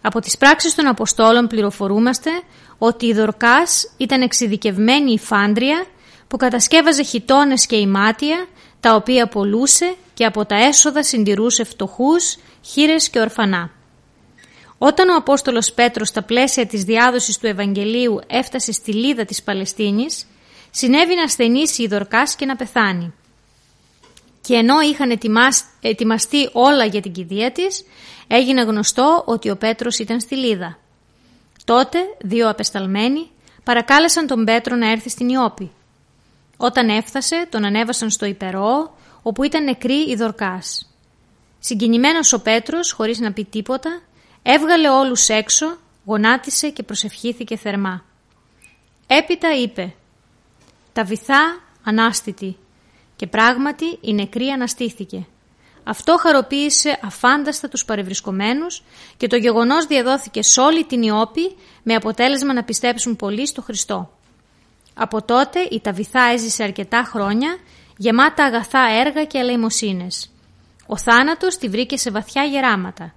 Από 0.00 0.20
τις 0.20 0.36
πράξεις 0.36 0.74
των 0.74 0.86
Αποστόλων 0.86 1.46
πληροφορούμαστε 1.46 2.30
ότι 2.78 3.06
η 3.06 3.12
Δορκάς 3.12 3.94
ήταν 3.96 4.22
εξειδικευμένη 4.22 5.12
υφάντρια 5.12 5.86
που 6.28 6.36
κατασκεύαζε 6.36 7.02
χιτώνες 7.02 7.66
και 7.66 7.76
ημάτια 7.76 8.46
τα 8.80 8.94
οποία 8.94 9.28
πολλούσε 9.28 9.94
και 10.14 10.24
από 10.24 10.44
τα 10.46 10.56
έσοδα 10.56 11.02
συντηρούσε 11.02 11.64
φτωχούς, 11.64 12.36
χείρες 12.62 13.08
και 13.08 13.20
ορφανά. 13.20 13.70
Όταν 14.78 15.08
ο 15.08 15.16
Απόστολος 15.16 15.72
Πέτρος 15.72 16.08
στα 16.08 16.22
πλαίσια 16.22 16.66
της 16.66 16.84
διάδοσης 16.84 17.38
του 17.38 17.46
Ευαγγελίου 17.46 18.20
έφτασε 18.26 18.72
στη 18.72 18.92
λίδα 18.92 19.24
της 19.24 19.42
Παλαιστίνης, 19.42 20.26
συνέβη 20.70 21.14
να 21.14 21.22
ασθενήσει 21.22 21.82
η 21.82 21.86
Δορκάς 21.86 22.36
και 22.36 22.46
να 22.46 22.56
πεθάνει. 22.56 23.14
Και 24.40 24.54
ενώ 24.54 24.80
είχαν 24.80 25.18
ετοιμαστεί 25.80 26.48
όλα 26.52 26.84
για 26.84 27.00
την 27.00 27.12
κηδεία 27.12 27.52
της, 27.52 27.84
έγινε 28.26 28.62
γνωστό 28.62 29.22
ότι 29.26 29.50
ο 29.50 29.56
Πέτρος 29.56 29.98
ήταν 29.98 30.20
στη 30.20 30.36
λίδα. 30.36 30.78
Τότε 31.64 31.98
δύο 32.20 32.48
απεσταλμένοι 32.48 33.30
παρακάλεσαν 33.64 34.26
τον 34.26 34.44
Πέτρο 34.44 34.76
να 34.76 34.90
έρθει 34.90 35.08
στην 35.08 35.28
Ιώπη. 35.28 35.70
Όταν 36.56 36.88
έφτασε 36.88 37.46
τον 37.50 37.64
ανέβασαν 37.64 38.10
στο 38.10 38.26
υπερό 38.26 38.96
όπου 39.22 39.42
ήταν 39.42 39.64
νεκρή 39.64 40.10
η 40.10 40.14
Δορκάς. 40.14 40.90
Συγκινημένος 41.58 42.32
ο 42.32 42.40
Πέτρος 42.40 42.92
χωρίς 42.92 43.18
να 43.18 43.32
πει 43.32 43.44
τίποτα 43.44 44.00
έβγαλε 44.48 44.88
όλους 44.88 45.28
έξω, 45.28 45.76
γονάτισε 46.04 46.70
και 46.70 46.82
προσευχήθηκε 46.82 47.56
θερμά. 47.56 48.04
Έπειτα 49.06 49.56
είπε 49.56 49.94
«Τα 50.92 51.04
βυθά 51.04 51.60
ανάστητη» 51.84 52.56
και 53.16 53.26
πράγματι 53.26 53.98
η 54.00 54.14
νεκρή 54.14 54.48
αναστήθηκε. 54.48 55.26
Αυτό 55.84 56.16
χαροποίησε 56.18 56.98
αφάνταστα 57.02 57.68
τους 57.68 57.84
παρευρισκομένους 57.84 58.82
και 59.16 59.26
το 59.26 59.36
γεγονός 59.36 59.86
διαδόθηκε 59.86 60.42
σε 60.42 60.60
όλη 60.60 60.84
την 60.84 61.02
Ιώπη 61.02 61.56
με 61.82 61.94
αποτέλεσμα 61.94 62.52
να 62.52 62.64
πιστέψουν 62.64 63.16
πολύ 63.16 63.46
στο 63.46 63.62
Χριστό. 63.62 64.10
Από 64.94 65.22
τότε 65.22 65.60
η 65.60 65.80
Ταβιθά 65.80 66.22
έζησε 66.22 66.62
αρκετά 66.62 67.02
χρόνια 67.06 67.56
γεμάτα 67.96 68.44
αγαθά 68.44 68.86
έργα 69.06 69.24
και 69.24 69.38
ελεημοσύνες. 69.38 70.30
Ο 70.86 70.96
θάνατος 70.96 71.56
τη 71.56 71.68
βρήκε 71.68 71.96
σε 71.96 72.10
βαθιά 72.10 72.42
γεράματα 72.44 73.14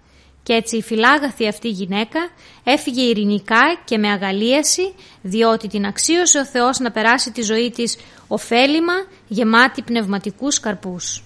και 0.49 0.55
έτσι 0.55 0.77
η 0.77 0.81
φυλάγαθη 0.81 1.47
αυτή 1.47 1.69
γυναίκα 1.69 2.19
έφυγε 2.63 3.01
ειρηνικά 3.01 3.81
και 3.85 3.97
με 3.97 4.09
αγαλίαση 4.11 4.93
διότι 5.21 5.67
την 5.67 5.85
αξίωσε 5.85 6.39
ο 6.39 6.45
Θεός 6.45 6.79
να 6.79 6.91
περάσει 6.91 7.31
τη 7.31 7.41
ζωή 7.41 7.71
της 7.71 7.97
ωφέλιμα 8.27 8.93
γεμάτη 9.27 9.81
πνευματικούς 9.81 10.59
καρπούς. 10.59 11.23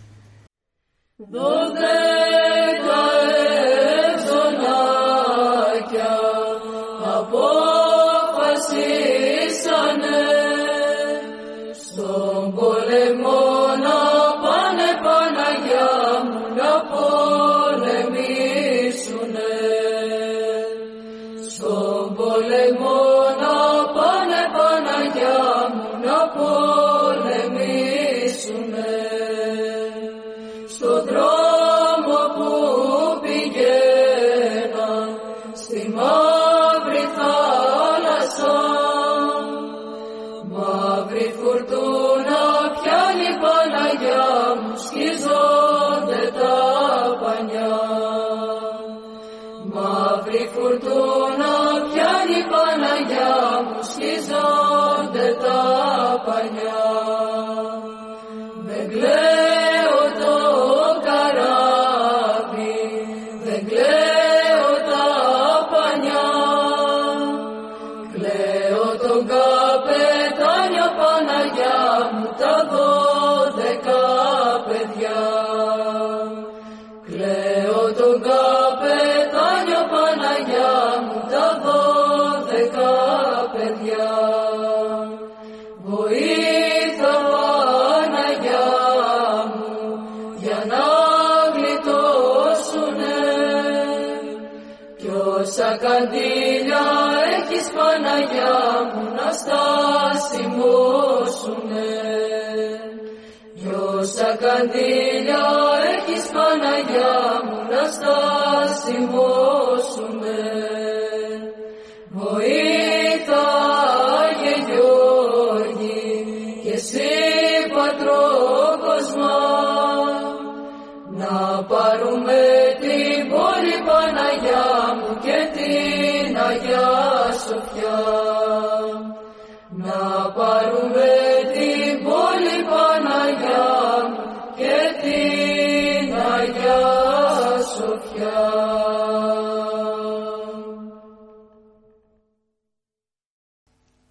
Anya. 56.43 56.82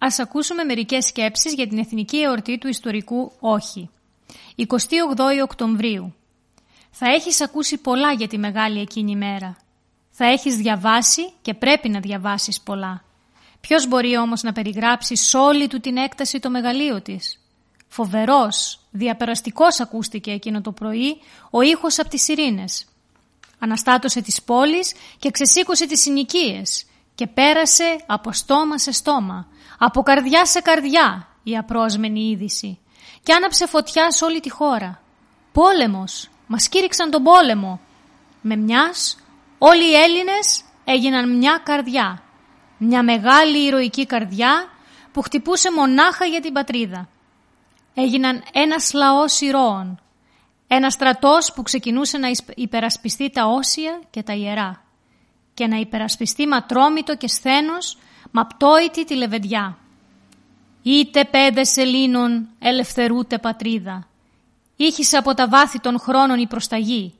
Ας 0.05 0.19
ακούσουμε 0.19 0.63
μερικές 0.63 1.05
σκέψεις 1.05 1.53
για 1.53 1.67
την 1.67 1.77
εθνική 1.77 2.21
εορτή 2.21 2.57
του 2.57 2.67
ιστορικού 2.67 3.31
«Όχι». 3.39 3.89
28 4.55 4.65
Οκτωβρίου. 5.43 6.15
Θα 6.91 7.05
έχεις 7.05 7.41
ακούσει 7.41 7.77
πολλά 7.77 8.11
για 8.11 8.27
τη 8.27 8.37
μεγάλη 8.37 8.79
εκείνη 8.79 9.15
μέρα. 9.15 9.57
Θα 10.09 10.25
έχεις 10.25 10.55
διαβάσει 10.55 11.33
και 11.41 11.53
πρέπει 11.53 11.89
να 11.89 11.99
διαβάσεις 11.99 12.61
πολλά. 12.61 13.03
Ποιος 13.61 13.87
μπορεί 13.87 14.17
όμως 14.17 14.43
να 14.43 14.51
περιγράψει 14.51 15.15
σ' 15.15 15.33
όλη 15.33 15.67
του 15.67 15.79
την 15.79 15.97
έκταση 15.97 16.39
το 16.39 16.49
μεγαλείο 16.49 17.01
της; 17.01 17.39
Φοβερός, 17.87 18.79
διαπεραστικός 18.91 19.79
ακούστηκε 19.79 20.31
εκείνο 20.31 20.61
το 20.61 20.71
πρωί 20.71 21.17
ο 21.49 21.61
ήχος 21.61 21.99
από 21.99 22.09
τις 22.09 22.23
σιρήνες. 22.23 22.85
Αναστάτωσε 23.59 24.21
τις 24.21 24.43
πόλεις 24.43 24.93
και 25.19 25.31
ξεσήκωσε 25.31 25.87
τις 25.87 26.01
συνοικίες 26.01 26.85
και 27.15 27.27
πέρασε 27.27 28.03
από 28.05 28.31
στόμα 28.31 28.77
σε 28.77 28.91
στόμα, 28.91 29.47
από 29.77 30.01
καρδιά 30.01 30.45
σε 30.45 30.59
καρδιά 30.59 31.27
η 31.43 31.57
απρόσμενη 31.57 32.29
είδηση. 32.29 32.79
Και 33.23 33.33
άναψε 33.33 33.67
φωτιά 33.67 34.11
σε 34.11 34.25
όλη 34.25 34.39
τη 34.39 34.49
χώρα. 34.49 35.01
Πόλεμος, 35.51 36.29
μας 36.47 36.69
κήρυξαν 36.69 37.11
τον 37.11 37.23
πόλεμο. 37.23 37.79
Με 38.41 38.55
μιας 38.55 39.17
όλοι 39.57 39.89
οι 39.89 39.95
Έλληνες 39.95 40.63
έγιναν 40.83 41.37
μια 41.37 41.61
καρδιά, 41.63 42.23
μια 42.77 43.03
μεγάλη 43.03 43.65
ηρωική 43.65 44.05
καρδιά 44.05 44.69
που 45.11 45.21
χτυπούσε 45.21 45.71
μονάχα 45.71 46.25
για 46.25 46.41
την 46.41 46.53
πατρίδα. 46.53 47.09
Έγιναν 47.93 48.43
ένας 48.53 48.93
λαός 48.93 49.41
ηρώων, 49.41 50.01
ένας 50.67 50.93
στρατός 50.93 51.53
που 51.53 51.61
ξεκινούσε 51.61 52.17
να 52.17 52.27
υπερασπιστεί 52.55 53.29
τα 53.29 53.45
όσια 53.45 54.01
και 54.09 54.23
τα 54.23 54.33
ιερά 54.33 54.82
και 55.53 55.67
να 55.67 55.77
υπερασπιστεί 55.77 56.47
ματρόμητο 56.47 57.15
και 57.15 57.27
σθένος 57.27 57.97
μαπτόητη 58.31 59.05
τη 59.05 59.15
λεβεντιά. 59.15 59.77
Είτε 60.81 61.25
πέδες 61.25 61.77
Ελλήνων 61.77 62.47
ελευθερούτε 62.59 63.37
πατρίδα, 63.37 64.07
ήχησε 64.75 65.17
από 65.17 65.33
τα 65.33 65.47
βάθη 65.47 65.79
των 65.79 65.99
χρόνων 65.99 66.39
η 66.39 66.47
προσταγή. 66.47 67.13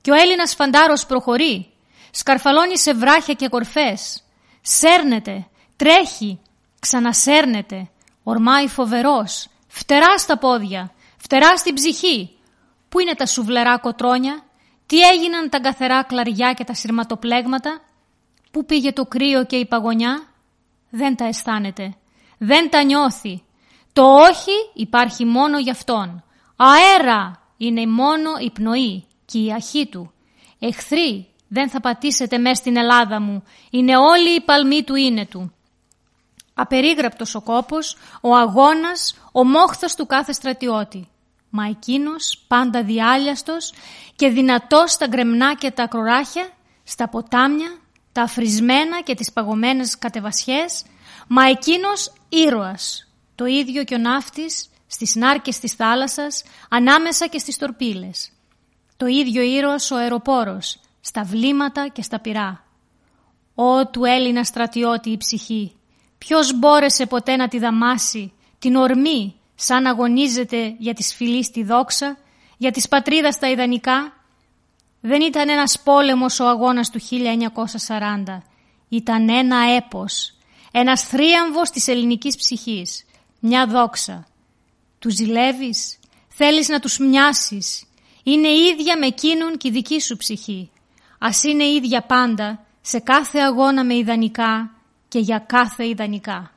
Και 0.00 0.10
ο 0.10 0.14
Έλληνας 0.14 0.54
φαντάρος 0.54 1.06
προχωρεί, 1.06 1.72
σκαρφαλώνει 2.10 2.78
σε 2.78 2.94
βράχια 2.94 3.34
και 3.34 3.48
κορφές, 3.48 4.22
σέρνεται, 4.60 5.46
τρέχει, 5.76 6.40
ξανασέρνεται, 6.80 7.90
ορμάει 8.22 8.68
φοβερός, 8.68 9.48
φτερά 9.68 10.18
στα 10.18 10.38
πόδια, 10.38 10.92
φτερά 11.16 11.56
στην 11.56 11.74
ψυχή. 11.74 12.30
Πού 12.88 13.00
είναι 13.00 13.14
τα 13.14 13.26
σουβλερά 13.26 13.78
κοτρόνια, 13.78 14.42
τι 14.88 15.00
έγιναν 15.00 15.48
τα 15.48 15.60
καθερά 15.60 16.02
κλαριά 16.02 16.52
και 16.52 16.64
τα 16.64 16.74
σειρματοπλέγματα, 16.74 17.80
πού 18.50 18.64
πήγε 18.64 18.92
το 18.92 19.04
κρύο 19.04 19.44
και 19.44 19.56
η 19.56 19.66
παγωνιά, 19.66 20.22
δεν 20.90 21.16
τα 21.16 21.24
αισθάνεται, 21.24 21.94
δεν 22.38 22.70
τα 22.70 22.82
νιώθει. 22.82 23.42
Το 23.92 24.02
όχι 24.02 24.52
υπάρχει 24.74 25.24
μόνο 25.24 25.58
για 25.58 25.72
αυτόν. 25.72 26.24
Αέρα 26.56 27.42
είναι 27.56 27.86
μόνο 27.86 28.30
η 28.40 28.50
πνοή 28.50 29.06
και 29.24 29.38
η 29.38 29.52
αρχή 29.52 29.86
του. 29.86 30.12
Εχθροί 30.58 31.26
δεν 31.48 31.68
θα 31.68 31.80
πατήσετε 31.80 32.38
μέσα 32.38 32.54
στην 32.54 32.76
Ελλάδα 32.76 33.20
μου, 33.20 33.42
είναι 33.70 33.96
όλοι 33.96 34.34
οι 34.34 34.40
παλμοί 34.40 34.82
του 34.82 34.94
είναι 34.94 35.26
του. 35.26 35.52
Απερίγραπτος 36.54 37.34
ο 37.34 37.40
κόπος, 37.40 37.96
ο 38.20 38.34
αγώνας, 38.34 39.16
ο 39.32 39.44
μόχθος 39.44 39.94
του 39.94 40.06
κάθε 40.06 40.32
στρατιώτη. 40.32 41.08
Μα 41.50 41.66
εκείνος 41.66 42.44
πάντα 42.48 42.82
διάλιαστος 42.82 43.72
και 44.16 44.28
δυνατός 44.28 44.92
στα 44.92 45.06
γκρεμνά 45.06 45.54
και 45.54 45.70
τα 45.70 45.86
κροράχια, 45.86 46.48
στα 46.84 47.08
ποτάμια, 47.08 47.78
τα 48.12 48.22
αφρισμένα 48.22 49.00
και 49.02 49.14
τις 49.14 49.32
παγωμένες 49.32 49.98
κατεβασιές, 49.98 50.84
μα 51.26 51.44
εκείνος 51.44 52.12
ήρωας, 52.28 53.10
το 53.34 53.44
ίδιο 53.44 53.84
και 53.84 53.94
ο 53.94 53.98
ναύτης 53.98 54.68
στις 54.86 55.14
νάρκες 55.14 55.58
της 55.58 55.72
θάλασσας, 55.72 56.42
ανάμεσα 56.68 57.26
και 57.26 57.38
στις 57.38 57.56
τορπίλες. 57.58 58.30
Το 58.96 59.06
ίδιο 59.06 59.42
ήρωας 59.42 59.90
ο 59.90 59.96
αεροπόρος, 59.96 60.80
στα 61.00 61.22
βλήματα 61.22 61.88
και 61.88 62.02
στα 62.02 62.20
πυρά. 62.20 62.64
Ω 63.54 63.86
του 63.86 64.04
Έλληνα 64.04 64.44
στρατιώτη 64.44 65.10
η 65.10 65.16
ψυχή, 65.16 65.76
ποιος 66.18 66.58
μπόρεσε 66.58 67.06
ποτέ 67.06 67.36
να 67.36 67.48
τη 67.48 67.58
δαμάσει, 67.58 68.32
την 68.58 68.76
ορμή 68.76 69.37
σαν 69.60 69.86
αγωνίζεται 69.86 70.74
για 70.78 70.94
τη 70.94 71.02
φυλή 71.02 71.44
στη 71.44 71.62
δόξα, 71.62 72.18
για 72.56 72.70
της 72.70 72.88
πατρίδας 72.88 73.34
στα 73.34 73.48
ιδανικά. 73.48 74.12
Δεν 75.00 75.20
ήταν 75.20 75.48
ένας 75.48 75.82
πόλεμος 75.82 76.40
ο 76.40 76.48
αγώνας 76.48 76.90
του 76.90 77.00
1940, 77.00 78.42
ήταν 78.88 79.28
ένα 79.28 79.56
έπος, 79.76 80.34
ένας 80.72 81.02
θρίαμβος 81.02 81.70
της 81.70 81.88
ελληνικής 81.88 82.36
ψυχής, 82.36 83.04
μια 83.40 83.66
δόξα. 83.66 84.26
Τους 84.98 85.14
ζηλεύεις, 85.14 85.98
θέλεις 86.28 86.68
να 86.68 86.80
τους 86.80 86.98
μοιάσεις, 86.98 87.84
είναι 88.22 88.48
ίδια 88.48 88.98
με 88.98 89.06
εκείνον 89.06 89.56
και 89.56 89.68
η 89.68 89.70
δική 89.70 90.00
σου 90.00 90.16
ψυχή. 90.16 90.70
Ας 91.18 91.42
είναι 91.42 91.64
ίδια 91.64 92.02
πάντα, 92.02 92.66
σε 92.80 92.98
κάθε 92.98 93.38
αγώνα 93.38 93.84
με 93.84 93.94
ιδανικά 93.94 94.70
και 95.08 95.18
για 95.18 95.38
κάθε 95.38 95.86
ιδανικά. 95.88 96.52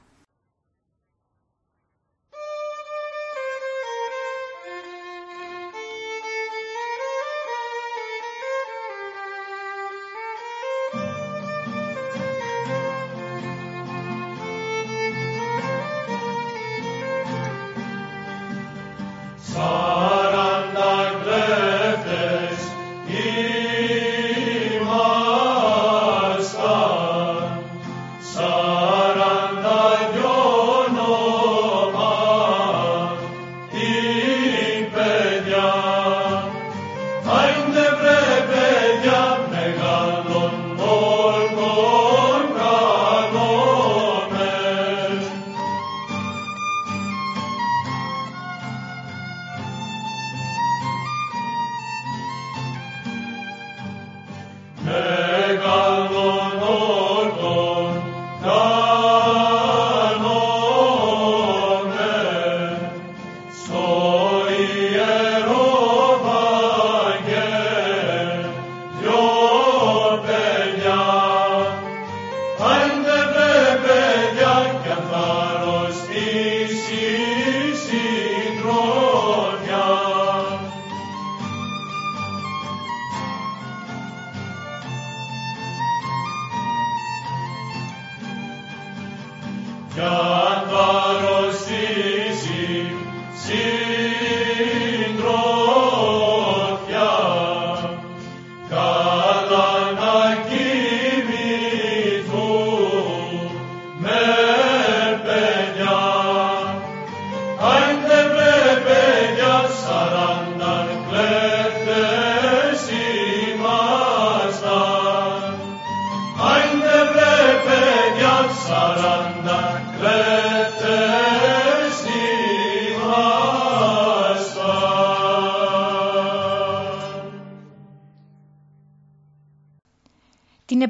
κι 89.94 90.00
αν 90.00 90.70
τα 90.70 90.92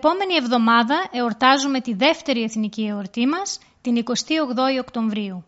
επόμενη 0.04 0.36
εβδομάδα 0.36 1.08
εορτάζουμε 1.12 1.82
τη 1.82 1.94
δεύτερη 1.94 2.44
εθνική 2.44 2.86
εορτή 2.86 3.26
μας, 3.28 3.60
την 3.82 4.04
28η 4.06 4.80
Οκτωβρίου. 4.80 5.44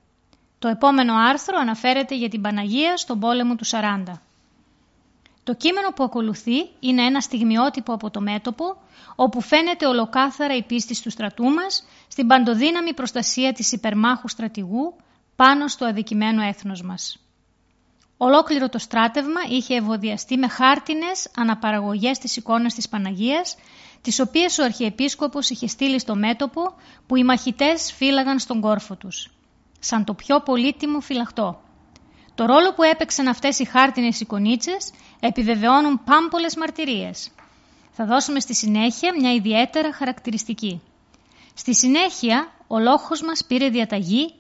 Το 0.60 0.68
επόμενο 0.68 1.14
άρθρο 1.16 1.58
αναφέρεται 1.60 2.16
για 2.16 2.30
την 2.30 2.42
Παναγία 2.42 2.98
στον 2.98 3.20
πόλεμο 3.20 3.56
του 3.56 3.66
40. 3.66 4.22
Το 5.44 5.54
κείμενο 5.54 5.90
που 5.90 6.04
ακολουθεί 6.04 6.70
είναι 6.80 7.06
ένα 7.06 7.22
στιγμιότυπο 7.22 7.94
από 7.94 8.10
το 8.10 8.22
μέτωπο, 8.22 8.78
όπου 9.16 9.42
φαίνεται 9.42 9.86
ολοκάθαρα 9.88 10.56
η 10.56 10.64
πίστη 10.64 11.02
του 11.02 11.10
στρατού 11.10 11.44
μας 11.44 11.86
στην 12.08 12.28
παντοδύναμη 12.28 12.94
προστασία 12.94 13.54
της 13.54 13.72
υπερμάχου 13.72 14.28
στρατηγού 14.28 14.96
πάνω 15.36 15.68
στο 15.68 15.86
αδικημένο 15.86 16.42
έθνος 16.42 16.82
μας. 16.82 17.18
Ολόκληρο 18.18 18.70
το 18.70 18.78
στράτευμα 18.78 19.42
είχε 19.50 19.76
ευωδιαστεί 19.76 20.38
με 20.38 20.48
χάρτινες 20.48 21.28
αναπαραγωγές 21.38 22.18
της 22.18 22.36
εικόνας 22.36 22.74
της 22.74 22.90
Παναγίας 22.90 23.56
τις 24.04 24.20
οποίες 24.20 24.58
ο 24.58 24.64
Αρχιεπίσκοπος 24.64 25.50
είχε 25.50 25.68
στείλει 25.68 26.00
στο 26.00 26.16
μέτωπο 26.16 26.74
που 27.08 27.16
οι 27.16 27.24
μαχητές 27.24 27.94
φύλαγαν 27.94 28.40
στον 28.40 28.62
κόρφο 28.62 28.96
τους, 28.96 29.30
σαν 29.80 30.04
το 30.04 30.14
πιο 30.14 30.40
πολύτιμο 30.40 31.00
φυλαχτό. 31.00 31.62
Το 32.36 32.46
ρόλο 32.46 32.74
που 32.74 32.84
έπαιξαν 32.84 33.28
αυτές 33.28 33.60
οι 33.60 33.66
χάρτινες 33.66 34.20
εικονίτσες 34.20 34.92
επιβεβαιώνουν 35.20 36.04
πάμπολες 36.04 36.56
μαρτυρίες. 36.56 37.30
Θα 37.92 38.06
δώσουμε 38.06 38.40
στη 38.40 38.56
συνέχεια 38.56 39.14
μια 39.20 39.34
ιδιαίτερα 39.34 39.94
χαρακτηριστική. 39.94 40.82
Στη 41.54 41.76
συνέχεια, 41.76 42.52
ο 42.68 42.80
λόγος 42.80 43.22
μας 43.22 43.46
πήρε 43.48 43.70
διαταγή 43.70 44.34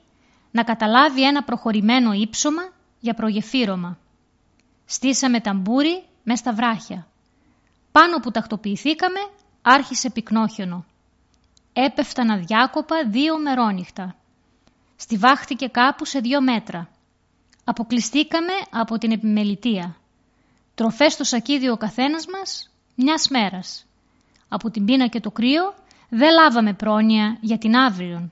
να 0.51 0.63
καταλάβει 0.63 1.25
ένα 1.25 1.43
προχωρημένο 1.43 2.13
ύψωμα 2.13 2.61
για 2.99 3.13
προγεφύρωμα. 3.13 3.97
Στήσαμε 4.85 5.39
ταμπούρι 5.39 6.03
μες 6.23 6.39
στα 6.39 6.53
βράχια. 6.53 7.07
Πάνω 7.91 8.19
που 8.19 8.31
τακτοποιηθήκαμε, 8.31 9.19
άρχισε 9.63 10.09
πυκνόχιονο. 10.09 10.85
Έπεφταν 11.73 12.29
αδιάκοπα 12.29 12.95
δύο 13.07 13.39
μερόνυχτα. 13.39 14.15
Στιβάχτηκε 14.95 15.67
κάπου 15.67 16.05
σε 16.05 16.19
δύο 16.19 16.41
μέτρα. 16.41 16.89
Αποκλειστήκαμε 17.63 18.53
από 18.69 18.97
την 18.97 19.11
επιμελητία. 19.11 19.95
Τροφές 20.75 21.13
στο 21.13 21.23
σακίδιο 21.23 21.71
ο 21.71 21.77
καθένας 21.77 22.25
μας, 22.27 22.71
μιας 22.95 23.27
μέρας. 23.27 23.85
από 24.47 24.69
την 24.69 24.85
πείνα 24.85 25.07
και 25.07 25.19
το 25.19 25.31
κρύο, 25.31 25.73
δεν 26.09 26.33
λάβαμε 26.33 26.73
πρόνοια 26.73 27.37
για 27.41 27.57
την 27.57 27.75
αύριο. 27.75 28.29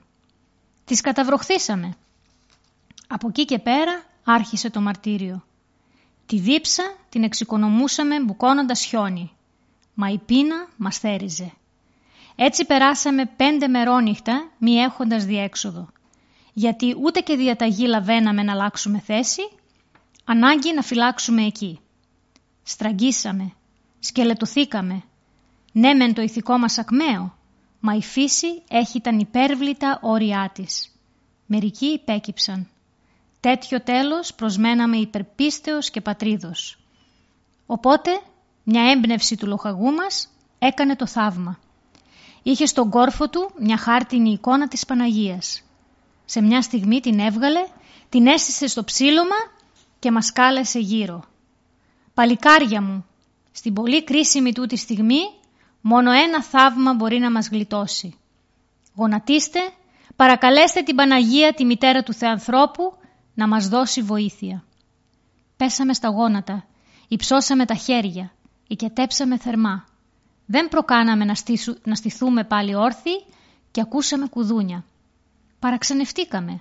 Τις 0.84 1.00
καταβροχθήσαμε. 1.00 1.96
Από 3.08 3.28
εκεί 3.28 3.44
και 3.44 3.58
πέρα 3.58 4.02
άρχισε 4.24 4.70
το 4.70 4.80
μαρτύριο. 4.80 5.44
Τη 6.26 6.38
δίψα 6.38 6.82
την 7.08 7.22
εξοικονομούσαμε 7.22 8.20
μπουκώνοντας 8.20 8.84
χιόνι. 8.84 9.32
Μα 9.94 10.08
η 10.08 10.18
πείνα 10.18 10.68
μας 10.76 10.98
θέριζε. 10.98 11.52
Έτσι 12.36 12.64
περάσαμε 12.64 13.26
πέντε 13.26 13.68
μερόνυχτα 13.68 14.50
μη 14.58 14.74
έχοντας 14.74 15.24
διέξοδο. 15.24 15.88
Γιατί 16.52 16.96
ούτε 17.02 17.20
και 17.20 17.36
διαταγή 17.36 17.86
λαβαίναμε 17.86 18.42
να 18.42 18.52
αλλάξουμε 18.52 18.98
θέση, 18.98 19.42
ανάγκη 20.24 20.74
να 20.74 20.82
φυλάξουμε 20.82 21.44
εκεί. 21.46 21.80
Στραγγίσαμε, 22.62 23.52
σκελετωθήκαμε. 23.98 25.02
Ναι 25.72 25.94
μεν 25.94 26.14
το 26.14 26.22
ηθικό 26.22 26.58
μας 26.58 26.78
ακμαίο, 26.78 27.36
μα 27.80 27.94
η 27.94 28.02
φύση 28.02 28.62
έχει 28.68 29.00
τα 29.00 29.10
υπέρβλητα 29.18 29.98
όρια 30.02 30.50
της. 30.54 30.96
Μερικοί 31.46 31.86
υπέκυψαν. 31.86 32.68
Τέτοιο 33.40 33.82
τέλος 33.82 34.34
προσμέναμε 34.34 34.96
υπερπίστεως 34.96 35.90
και 35.90 36.00
πατρίδος. 36.00 36.78
Οπότε 37.66 38.10
μια 38.62 38.90
έμπνευση 38.90 39.36
του 39.36 39.46
λοχαγού 39.46 39.92
μας 39.92 40.28
έκανε 40.58 40.96
το 40.96 41.06
θαύμα. 41.06 41.58
Είχε 42.42 42.66
στον 42.66 42.90
κόρφο 42.90 43.28
του 43.28 43.50
μια 43.58 43.76
χάρτινη 43.76 44.30
εικόνα 44.30 44.68
της 44.68 44.84
Παναγίας. 44.86 45.62
Σε 46.24 46.42
μια 46.42 46.62
στιγμή 46.62 47.00
την 47.00 47.18
έβγαλε, 47.18 47.66
την 48.08 48.26
έστησε 48.26 48.66
στο 48.66 48.84
ψήλωμα 48.84 49.36
και 49.98 50.10
μας 50.10 50.32
κάλεσε 50.32 50.78
γύρω. 50.78 51.22
«Παλικάρια 52.14 52.82
μου, 52.82 53.06
στην 53.52 53.72
πολύ 53.72 54.04
κρίσιμη 54.04 54.52
τούτη 54.52 54.76
στιγμή 54.76 55.20
μόνο 55.80 56.10
ένα 56.10 56.42
θαύμα 56.42 56.94
μπορεί 56.94 57.18
να 57.18 57.30
μας 57.30 57.48
γλιτώσει. 57.48 58.14
Γονατίστε, 58.94 59.60
παρακαλέστε 60.16 60.82
την 60.82 60.94
Παναγία 60.94 61.54
τη 61.54 61.64
μητέρα 61.64 62.02
του 62.02 62.12
Θεανθρώπου 62.12 62.96
να 63.34 63.48
μας 63.48 63.68
δώσει 63.68 64.02
βοήθεια. 64.02 64.64
Πέσαμε 65.56 65.94
στα 65.94 66.08
γόνατα, 66.08 66.66
υψώσαμε 67.08 67.64
τα 67.64 67.74
χέρια, 67.74 68.32
οικετέψαμε 68.66 69.38
θερμά. 69.38 69.84
Δεν 70.46 70.68
προκάναμε 70.68 71.24
να, 71.24 71.34
στήσου, 71.34 71.76
να 71.84 71.94
στηθούμε 71.94 72.44
πάλι 72.44 72.74
όρθιοι 72.74 73.24
και 73.70 73.80
ακούσαμε 73.80 74.26
κουδούνια. 74.26 74.84
Παραξενευτήκαμε. 75.58 76.60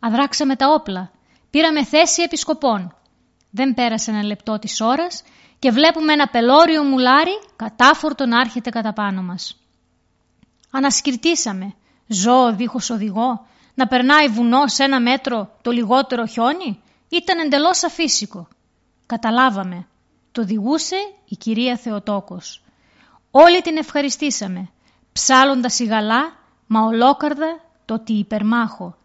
Αδράξαμε 0.00 0.56
τα 0.56 0.66
όπλα. 0.68 1.10
Πήραμε 1.50 1.84
θέση 1.84 2.22
επισκοπών. 2.22 2.94
Δεν 3.50 3.74
πέρασε 3.74 4.10
ένα 4.10 4.22
λεπτό 4.22 4.58
της 4.58 4.80
ώρας 4.80 5.22
και 5.58 5.70
βλέπουμε 5.70 6.12
ένα 6.12 6.28
πελώριο 6.28 6.82
μουλάρι 6.82 7.38
κατάφορτο 7.56 8.26
να 8.26 8.40
έρχεται 8.40 8.70
κατά 8.70 8.92
πάνω 8.92 9.22
μας. 9.22 9.56
Ανασκυρτήσαμε. 10.70 11.74
Ζώο 12.06 12.54
δίχως 12.54 12.90
οδηγό, 12.90 13.46
να 13.74 13.86
περνάει 13.86 14.28
βουνό 14.28 14.66
σε 14.66 14.84
ένα 14.84 15.00
μέτρο 15.00 15.56
το 15.62 15.70
λιγότερο 15.70 16.26
χιόνι, 16.26 16.82
ήταν 17.08 17.38
εντελώς 17.38 17.82
αφύσικο. 17.84 18.48
Καταλάβαμε. 19.06 19.86
Το 20.32 20.40
οδηγούσε 20.40 20.96
η 21.24 21.36
κυρία 21.36 21.76
Θεοτόκος. 21.76 22.62
Όλοι 23.30 23.60
την 23.60 23.76
ευχαριστήσαμε, 23.76 24.70
ψάλλοντας 25.12 25.78
η 25.78 25.84
γαλά, 25.84 26.32
μα 26.66 26.80
ολόκαρδα 26.80 27.60
το 27.84 27.98
τι 27.98 28.12
υπερμάχο 28.12 28.96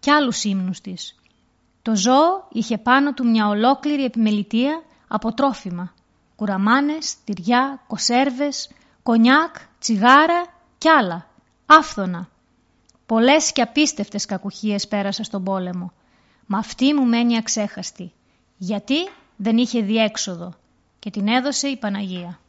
και 0.00 0.12
άλλους 0.12 0.44
ύμνους 0.44 0.80
της. 0.80 1.14
Το 1.82 1.96
ζώο 1.96 2.48
είχε 2.52 2.78
πάνω 2.78 3.12
του 3.12 3.26
μια 3.26 3.48
ολόκληρη 3.48 4.04
επιμελητία 4.04 4.82
από 5.08 5.34
τρόφιμα. 5.34 5.94
Κουραμάνες, 6.36 7.14
τυριά, 7.24 7.82
κοσέρβες, 7.86 8.70
κονιάκ, 9.02 9.56
τσιγάρα 9.78 10.44
κι 10.78 10.88
άλλα. 10.88 11.26
Άφθονα. 11.66 12.28
Πολλές 13.06 13.52
και 13.52 13.62
απίστευτες 13.62 14.26
κακουχίες 14.26 14.88
πέρασα 14.88 15.22
στον 15.22 15.44
πόλεμο. 15.44 15.92
Μα 16.46 16.58
αυτή 16.58 16.94
μου 16.94 17.04
μένει 17.06 17.36
αξέχαστη. 17.36 18.12
Γιατί 18.56 19.08
δεν 19.36 19.56
είχε 19.56 19.80
διέξοδο 19.80 20.54
και 21.04 21.10
την 21.10 21.28
έδωσε 21.28 21.68
η 21.68 21.76
Παναγία. 21.76 22.40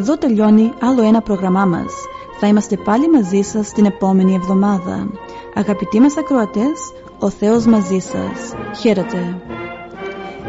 Εδώ 0.00 0.18
τελειώνει 0.18 0.72
άλλο 0.80 1.02
ένα 1.02 1.20
πρόγραμμά 1.20 1.64
μας. 1.64 1.92
Θα 2.38 2.46
είμαστε 2.46 2.76
πάλι 2.76 3.10
μαζί 3.10 3.40
σας 3.40 3.72
την 3.72 3.84
επόμενη 3.84 4.34
εβδομάδα. 4.34 5.10
Αγαπητοί 5.54 6.00
μας 6.00 6.16
ακροατές, 6.16 6.92
ο 7.18 7.30
Θεός 7.30 7.66
μαζί 7.66 7.98
σας. 7.98 8.54
Χαίρετε. 8.80 9.42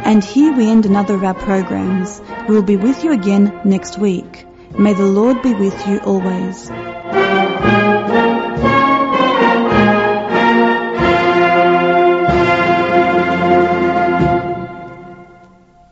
And 0.03 0.23
here 0.23 0.51
we 0.57 0.63
end 0.73 0.85
another 0.85 1.15
of 1.19 1.23
our 1.29 1.39
programs. 1.49 2.09
We 2.47 2.51
will 2.55 2.69
be 2.73 2.77
with 2.85 2.99
you 3.03 3.11
again 3.19 3.43
next 3.75 3.93
week. 4.07 4.31
May 4.83 4.93
the 5.01 5.09
Lord 5.19 5.37
be 5.47 5.53
with 5.63 5.79
you 5.87 5.97
always. 6.11 6.80